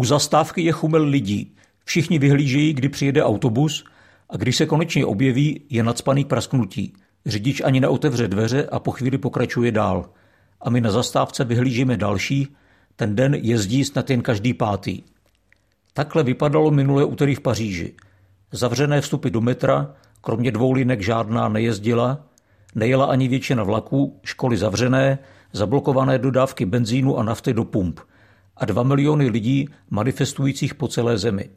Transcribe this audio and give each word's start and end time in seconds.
U 0.00 0.04
zastávky 0.04 0.62
je 0.62 0.72
chumel 0.72 1.02
lidí. 1.02 1.54
Všichni 1.84 2.18
vyhlížejí, 2.18 2.72
kdy 2.72 2.88
přijede 2.88 3.24
autobus 3.24 3.84
a 4.30 4.36
když 4.36 4.56
se 4.56 4.66
konečně 4.66 5.06
objeví, 5.06 5.60
je 5.70 5.82
nadspaný 5.82 6.24
prasknutí. 6.24 6.92
Řidič 7.26 7.60
ani 7.60 7.80
neotevře 7.80 8.28
dveře 8.28 8.68
a 8.72 8.78
po 8.78 8.90
chvíli 8.90 9.18
pokračuje 9.18 9.72
dál. 9.72 10.10
A 10.60 10.70
my 10.70 10.80
na 10.80 10.90
zastávce 10.90 11.44
vyhlížíme 11.44 11.96
další, 11.96 12.56
ten 12.96 13.16
den 13.16 13.34
jezdí 13.34 13.84
snad 13.84 14.10
jen 14.10 14.22
každý 14.22 14.54
pátý. 14.54 15.02
Takhle 15.92 16.22
vypadalo 16.22 16.70
minulé 16.70 17.04
úterý 17.04 17.34
v 17.34 17.40
Paříži. 17.40 17.94
Zavřené 18.52 19.00
vstupy 19.00 19.30
do 19.30 19.40
metra, 19.40 19.94
kromě 20.20 20.52
dvou 20.52 20.72
linek 20.72 21.00
žádná 21.00 21.48
nejezdila, 21.48 22.26
nejela 22.74 23.04
ani 23.04 23.28
většina 23.28 23.62
vlaků, 23.62 24.20
školy 24.24 24.56
zavřené, 24.56 25.18
zablokované 25.52 26.18
dodávky 26.18 26.66
benzínu 26.66 27.18
a 27.18 27.22
nafty 27.22 27.54
do 27.54 27.64
pump 27.64 28.00
a 28.60 28.64
dva 28.64 28.82
miliony 28.82 29.28
lidí 29.28 29.68
manifestujících 29.90 30.74
po 30.74 30.88
celé 30.88 31.18
zemi. 31.18 31.50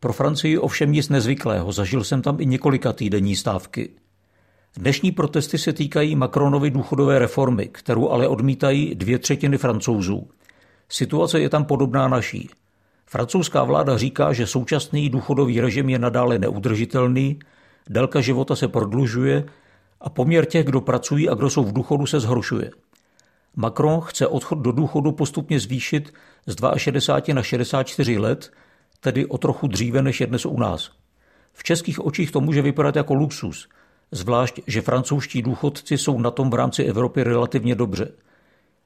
Pro 0.00 0.12
Francii 0.12 0.58
ovšem 0.58 0.92
nic 0.92 1.08
nezvyklého, 1.08 1.72
zažil 1.72 2.04
jsem 2.04 2.22
tam 2.22 2.40
i 2.40 2.46
několika 2.46 2.92
týdenní 2.92 3.36
stávky. 3.36 3.90
Dnešní 4.76 5.12
protesty 5.12 5.58
se 5.58 5.72
týkají 5.72 6.16
Macronovy 6.16 6.70
důchodové 6.70 7.18
reformy, 7.18 7.66
kterou 7.66 8.10
ale 8.10 8.28
odmítají 8.28 8.94
dvě 8.94 9.18
třetiny 9.18 9.58
francouzů. 9.58 10.28
Situace 10.88 11.40
je 11.40 11.48
tam 11.48 11.64
podobná 11.64 12.08
naší. 12.08 12.50
Francouzská 13.06 13.64
vláda 13.64 13.98
říká, 13.98 14.32
že 14.32 14.46
současný 14.46 15.10
důchodový 15.10 15.60
režim 15.60 15.88
je 15.88 15.98
nadále 15.98 16.38
neudržitelný, 16.38 17.38
délka 17.90 18.20
života 18.20 18.56
se 18.56 18.68
prodlužuje 18.68 19.44
a 20.00 20.10
poměr 20.10 20.44
těch, 20.44 20.66
kdo 20.66 20.80
pracují 20.80 21.28
a 21.28 21.34
kdo 21.34 21.50
jsou 21.50 21.64
v 21.64 21.72
důchodu, 21.72 22.06
se 22.06 22.20
zhoršuje. 22.20 22.70
Macron 23.56 24.00
chce 24.00 24.26
odchod 24.26 24.58
do 24.58 24.72
důchodu 24.72 25.12
postupně 25.12 25.60
zvýšit 25.60 26.14
z 26.46 26.56
62 26.76 27.34
na 27.34 27.42
64 27.42 28.18
let, 28.18 28.52
tedy 29.00 29.26
o 29.26 29.38
trochu 29.38 29.66
dříve 29.66 30.02
než 30.02 30.20
je 30.20 30.26
dnes 30.26 30.46
u 30.46 30.58
nás. 30.58 30.90
V 31.52 31.64
českých 31.64 32.06
očích 32.06 32.30
to 32.30 32.40
může 32.40 32.62
vypadat 32.62 32.96
jako 32.96 33.14
luxus, 33.14 33.68
zvlášť, 34.10 34.60
že 34.66 34.82
francouzští 34.82 35.42
důchodci 35.42 35.98
jsou 35.98 36.18
na 36.18 36.30
tom 36.30 36.50
v 36.50 36.54
rámci 36.54 36.84
Evropy 36.84 37.22
relativně 37.22 37.74
dobře. 37.74 38.08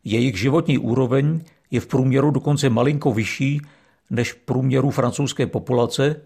Jejich 0.04 0.38
životní 0.38 0.78
úroveň 0.78 1.40
je 1.70 1.80
v 1.80 1.86
průměru 1.86 2.30
dokonce 2.30 2.70
malinko 2.70 3.12
vyšší 3.12 3.60
než 4.10 4.32
v 4.32 4.36
průměru 4.36 4.90
francouzské 4.90 5.46
populace 5.46 6.16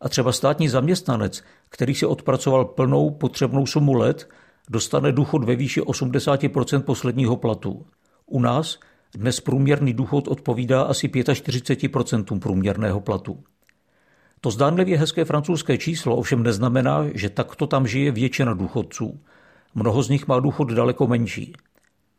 a 0.00 0.08
třeba 0.08 0.32
státní 0.32 0.68
zaměstnanec, 0.68 1.42
který 1.68 1.94
si 1.94 2.06
odpracoval 2.06 2.64
plnou 2.64 3.10
potřebnou 3.10 3.66
sumu 3.66 3.92
let, 3.92 4.28
dostane 4.70 5.12
důchod 5.12 5.44
ve 5.44 5.56
výši 5.56 5.80
80% 5.80 6.82
posledního 6.82 7.36
platu. 7.36 7.86
U 8.26 8.40
nás 8.40 8.78
dnes 9.14 9.40
průměrný 9.40 9.92
důchod 9.92 10.28
odpovídá 10.28 10.82
asi 10.82 11.08
45% 11.08 12.38
průměrného 12.38 13.00
platu. 13.00 13.44
To 14.40 14.50
zdánlivě 14.50 14.98
hezké 14.98 15.24
francouzské 15.24 15.78
číslo 15.78 16.16
ovšem 16.16 16.42
neznamená, 16.42 17.04
že 17.14 17.28
takto 17.28 17.66
tam 17.66 17.86
žije 17.86 18.12
většina 18.12 18.54
důchodců. 18.54 19.20
Mnoho 19.74 20.02
z 20.02 20.08
nich 20.08 20.28
má 20.28 20.40
důchod 20.40 20.70
daleko 20.70 21.06
menší. 21.06 21.52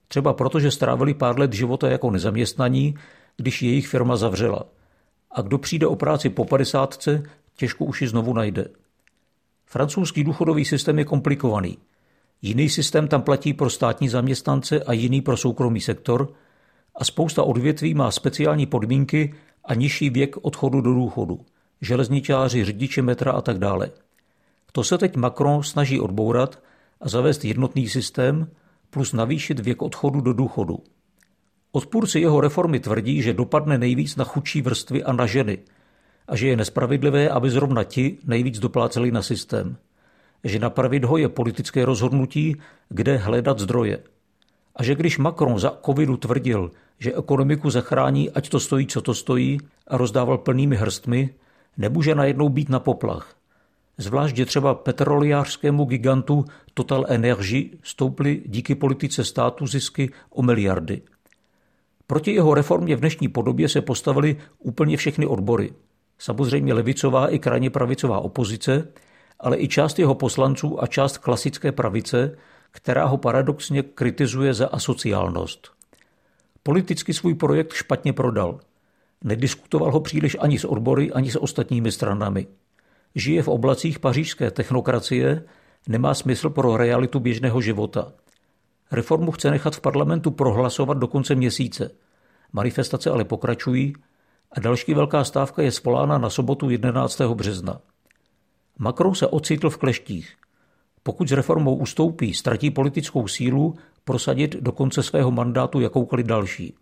Třeba 0.08 0.34
proto, 0.34 0.60
že 0.60 0.72
strávili 0.72 1.14
pár 1.14 1.40
let 1.40 1.54
života 1.54 1.90
jako 1.90 2.12
nezaměstnaní, 2.12 2.96
když 3.38 3.62
jejich 3.62 3.88
firma 3.88 4.16
zavřela. 4.16 4.64
A 5.32 5.42
kdo 5.42 5.58
přijde 5.58 5.88
o 5.88 5.96
práci 5.96 6.30
po 6.30 6.46
padesátce, 6.46 7.24
těžko 7.56 7.86
už 7.86 8.02
ji 8.02 8.08
znovu 8.08 8.34
najde. 8.34 8.68
Francouzský 9.66 10.24
důchodový 10.24 10.66
systém 10.66 11.00
je 11.00 11.06
komplikovaný. 11.06 11.78
Jiný 12.42 12.70
systém 12.70 13.08
tam 13.08 13.22
platí 13.22 13.54
pro 13.54 13.70
státní 13.70 14.10
zaměstnance 14.10 14.84
a 14.84 14.94
jiný 14.94 15.22
pro 15.22 15.38
soukromý 15.38 15.82
sektor 15.82 16.34
a 16.96 17.04
spousta 17.04 17.44
odvětví 17.44 17.94
má 17.94 18.12
speciální 18.12 18.66
podmínky 18.66 19.34
a 19.66 19.74
nižší 19.74 20.10
věk 20.10 20.36
odchodu 20.42 20.82
do 20.82 20.94
důchodu. 20.94 21.40
Železničáři, 21.82 22.66
řidiči 22.66 23.02
metra 23.02 23.32
a 23.32 23.42
tak 23.42 23.58
dále. 23.58 23.92
To 24.72 24.84
se 24.84 24.98
teď 24.98 25.16
Macron 25.16 25.64
snaží 25.64 26.00
odbourat 26.00 26.64
a 27.02 27.10
zavést 27.10 27.46
jednotný 27.46 27.90
systém 27.90 28.52
plus 28.90 29.14
navýšit 29.14 29.60
věk 29.60 29.82
odchodu 29.82 30.22
do 30.22 30.34
důchodu. 30.34 30.84
Odpůrci 31.72 32.20
jeho 32.20 32.42
reformy 32.42 32.80
tvrdí, 32.80 33.22
že 33.22 33.34
dopadne 33.34 33.78
nejvíc 33.78 34.16
na 34.16 34.24
chudší 34.24 34.62
vrstvy 34.62 35.04
a 35.04 35.14
na 35.14 35.26
ženy 35.26 35.58
a 36.28 36.36
že 36.36 36.48
je 36.48 36.58
nespravedlivé, 36.58 37.30
aby 37.30 37.50
zrovna 37.50 37.84
ti 37.84 38.18
nejvíc 38.24 38.60
dopláceli 38.60 39.12
na 39.12 39.22
systém 39.22 39.78
že 40.44 40.60
napravit 40.60 41.04
ho 41.04 41.18
je 41.18 41.30
politické 41.30 41.86
rozhodnutí, 41.86 42.56
kde 42.90 43.18
hledat 43.18 43.60
zdroje. 43.60 44.00
A 44.76 44.84
že 44.84 44.96
když 44.96 45.18
Macron 45.18 45.60
za 45.60 45.78
covidu 45.86 46.18
tvrdil, 46.18 46.72
že 47.00 47.16
ekonomiku 47.16 47.70
zachrání, 47.70 48.32
ať 48.32 48.50
to 48.50 48.60
stojí, 48.60 48.88
co 48.88 49.02
to 49.02 49.14
stojí, 49.14 49.58
a 49.88 49.98
rozdával 49.98 50.38
plnými 50.38 50.76
hrstmi, 50.76 51.30
nemůže 51.78 52.16
najednou 52.16 52.50
být 52.50 52.70
na 52.70 52.80
poplach. 52.80 53.36
Zvlášť, 53.98 54.36
že 54.36 54.46
třeba 54.46 54.76
petroliářskému 54.76 55.86
gigantu 55.86 56.46
Total 56.74 57.06
Energy 57.08 57.70
stouply 57.84 58.42
díky 58.46 58.76
politice 58.76 59.24
státu 59.24 59.68
zisky 59.68 60.12
o 60.30 60.42
miliardy. 60.42 61.02
Proti 62.08 62.32
jeho 62.32 62.54
reformě 62.54 62.96
v 62.96 63.00
dnešní 63.00 63.28
podobě 63.28 63.70
se 63.70 63.82
postavili 63.82 64.38
úplně 64.60 64.98
všechny 64.98 65.26
odbory. 65.26 65.74
Samozřejmě 66.18 66.74
levicová 66.74 67.28
i 67.28 67.40
krajně 67.40 67.70
pravicová 67.70 68.20
opozice, 68.20 68.88
ale 69.40 69.58
i 69.60 69.68
část 69.68 70.00
jeho 70.00 70.16
poslanců 70.16 70.84
a 70.84 70.88
část 70.88 71.18
klasické 71.18 71.72
pravice, 71.72 72.38
která 72.72 73.06
ho 73.06 73.18
paradoxně 73.18 73.84
kritizuje 73.84 74.54
za 74.54 74.68
asociálnost. 74.68 75.72
Politicky 76.64 77.14
svůj 77.14 77.36
projekt 77.36 77.74
špatně 77.74 78.14
prodal. 78.14 78.60
Nediskutoval 79.24 79.92
ho 79.92 80.00
příliš 80.00 80.38
ani 80.40 80.60
s 80.60 80.66
odbory, 80.66 81.12
ani 81.12 81.32
s 81.32 81.42
ostatními 81.42 81.92
stranami. 81.92 82.48
Žije 83.16 83.44
v 83.44 83.48
oblacích 83.48 84.00
pařížské 84.00 84.52
technokracie, 84.52 85.44
nemá 85.88 86.14
smysl 86.14 86.50
pro 86.50 86.78
realitu 86.78 87.20
běžného 87.20 87.62
života. 87.62 88.12
Reformu 88.92 89.32
chce 89.32 89.52
nechat 89.52 89.76
v 89.76 89.82
parlamentu 89.82 90.32
prohlasovat 90.32 90.98
do 90.98 91.08
konce 91.08 91.36
měsíce. 91.36 91.92
Manifestace 92.54 93.10
ale 93.10 93.26
pokračují 93.26 93.94
a 94.52 94.60
další 94.60 94.94
velká 94.94 95.24
stávka 95.24 95.62
je 95.62 95.72
svolána 95.72 96.18
na 96.18 96.30
sobotu 96.30 96.70
11. 96.70 97.22
března. 97.22 97.82
Macron 98.80 99.16
se 99.16 99.28
ocitl 99.28 99.70
v 99.70 99.78
kleštích. 99.78 100.36
Pokud 101.04 101.30
s 101.30 101.32
reformou 101.32 101.76
ustoupí, 101.76 102.34
ztratí 102.34 102.72
politickou 102.72 103.28
sílu 103.28 103.76
prosadit 104.04 104.56
do 104.56 104.72
konce 104.72 105.04
svého 105.04 105.32
mandátu 105.32 105.80
jakoukoliv 105.80 106.26
další. 106.26 106.74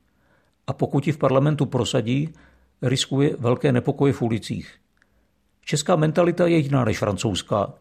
A 0.67 0.73
pokud 0.73 1.07
ji 1.07 1.13
v 1.13 1.17
parlamentu 1.17 1.65
prosadí, 1.65 2.33
riskuje 2.81 3.35
velké 3.39 3.71
nepokoje 3.71 4.13
v 4.13 4.21
ulicích. 4.21 4.75
Česká 5.65 5.95
mentalita 5.95 6.47
je 6.47 6.57
jiná 6.57 6.85
než 6.85 6.99
francouzská. 6.99 7.73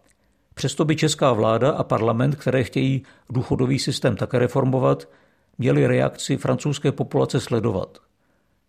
Přesto 0.54 0.84
by 0.84 0.97
česká 0.97 1.33
vláda 1.33 1.71
a 1.71 1.84
parlament, 1.84 2.37
které 2.37 2.65
chtějí 2.65 3.03
důchodový 3.31 3.78
systém 3.78 4.16
také 4.16 4.38
reformovat, 4.38 5.09
měli 5.59 5.87
reakci 5.87 6.37
francouzské 6.37 6.93
populace 6.93 7.41
sledovat. 7.41 7.98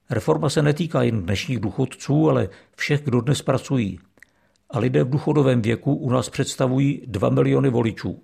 Reforma 0.09 0.49
se 0.49 0.61
netýká 0.61 1.03
jen 1.03 1.23
dnešních 1.23 1.59
důchodců, 1.59 2.29
ale 2.29 2.49
všech, 2.75 3.01
kdo 3.03 3.21
dnes 3.21 3.41
pracují, 3.41 3.99
a 4.69 4.79
lidé 4.79 5.03
v 5.03 5.09
důchodovém 5.09 5.61
věku 5.61 5.95
u 5.95 6.09
nás 6.09 6.29
představují 6.29 7.01
2 7.07 7.29
miliony 7.29 7.69
voličů. 7.69 8.23